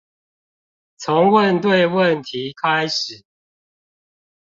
[0.97, 3.23] 從問對問題開始